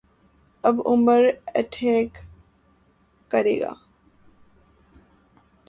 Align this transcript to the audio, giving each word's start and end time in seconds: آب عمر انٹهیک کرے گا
آب 0.63 0.81
عمر 0.87 1.23
انٹهیک 1.55 2.17
کرے 3.31 3.59
گا 3.59 3.73